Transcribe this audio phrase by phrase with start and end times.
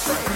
[0.00, 0.29] say.